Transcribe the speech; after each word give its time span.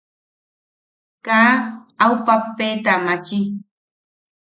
Kaa 1.25 1.53
au 2.03 2.13
pappeta 2.25 2.93
maachi. 3.05 3.39